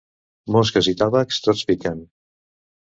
Mosques 0.55 0.89
i 0.93 0.95
tàvecs, 1.03 1.41
tots 1.49 1.69
piquen. 1.71 2.05